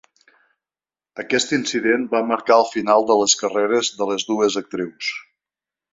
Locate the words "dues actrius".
4.31-5.13